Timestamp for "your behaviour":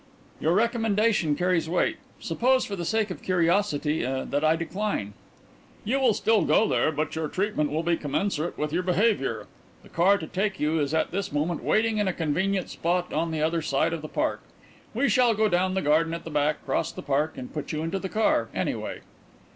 8.73-9.45